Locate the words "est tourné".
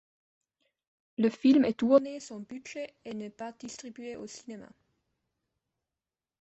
1.63-2.19